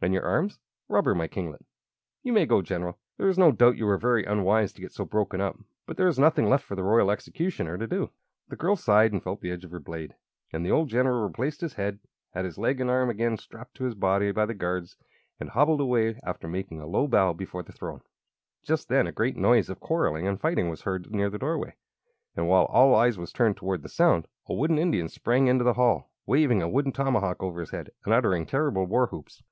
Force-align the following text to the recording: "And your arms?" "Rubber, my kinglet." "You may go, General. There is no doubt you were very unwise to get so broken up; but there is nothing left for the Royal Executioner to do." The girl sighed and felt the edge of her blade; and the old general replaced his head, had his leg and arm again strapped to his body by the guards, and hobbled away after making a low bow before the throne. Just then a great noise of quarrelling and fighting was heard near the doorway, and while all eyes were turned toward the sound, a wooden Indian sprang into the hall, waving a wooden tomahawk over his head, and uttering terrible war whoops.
"And 0.00 0.14
your 0.14 0.24
arms?" 0.24 0.60
"Rubber, 0.88 1.14
my 1.14 1.28
kinglet." 1.28 1.62
"You 2.22 2.32
may 2.32 2.46
go, 2.46 2.62
General. 2.62 2.98
There 3.18 3.28
is 3.28 3.36
no 3.36 3.52
doubt 3.52 3.76
you 3.76 3.84
were 3.84 3.98
very 3.98 4.24
unwise 4.24 4.72
to 4.72 4.80
get 4.80 4.92
so 4.92 5.04
broken 5.04 5.42
up; 5.42 5.58
but 5.84 5.98
there 5.98 6.08
is 6.08 6.18
nothing 6.18 6.48
left 6.48 6.64
for 6.64 6.74
the 6.74 6.82
Royal 6.82 7.10
Executioner 7.10 7.76
to 7.76 7.86
do." 7.86 8.10
The 8.48 8.56
girl 8.56 8.76
sighed 8.76 9.12
and 9.12 9.22
felt 9.22 9.42
the 9.42 9.50
edge 9.50 9.62
of 9.62 9.72
her 9.72 9.80
blade; 9.80 10.14
and 10.54 10.64
the 10.64 10.70
old 10.70 10.88
general 10.88 11.22
replaced 11.26 11.60
his 11.60 11.74
head, 11.74 11.98
had 12.32 12.46
his 12.46 12.56
leg 12.56 12.80
and 12.80 12.88
arm 12.88 13.10
again 13.10 13.36
strapped 13.36 13.74
to 13.74 13.84
his 13.84 13.94
body 13.94 14.32
by 14.32 14.46
the 14.46 14.54
guards, 14.54 14.96
and 15.38 15.50
hobbled 15.50 15.82
away 15.82 16.18
after 16.22 16.48
making 16.48 16.80
a 16.80 16.86
low 16.86 17.06
bow 17.06 17.34
before 17.34 17.62
the 17.62 17.72
throne. 17.72 18.00
Just 18.62 18.88
then 18.88 19.06
a 19.06 19.12
great 19.12 19.36
noise 19.36 19.68
of 19.68 19.80
quarrelling 19.80 20.26
and 20.26 20.40
fighting 20.40 20.70
was 20.70 20.80
heard 20.80 21.10
near 21.10 21.28
the 21.28 21.36
doorway, 21.38 21.74
and 22.34 22.48
while 22.48 22.64
all 22.64 22.94
eyes 22.94 23.18
were 23.18 23.26
turned 23.26 23.58
toward 23.58 23.82
the 23.82 23.90
sound, 23.90 24.28
a 24.48 24.54
wooden 24.54 24.78
Indian 24.78 25.10
sprang 25.10 25.46
into 25.46 25.62
the 25.62 25.74
hall, 25.74 26.10
waving 26.24 26.62
a 26.62 26.68
wooden 26.70 26.90
tomahawk 26.90 27.42
over 27.42 27.60
his 27.60 27.70
head, 27.72 27.90
and 28.06 28.14
uttering 28.14 28.46
terrible 28.46 28.86
war 28.86 29.08
whoops. 29.08 29.42